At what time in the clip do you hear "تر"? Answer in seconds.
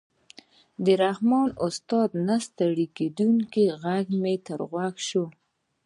4.47-4.59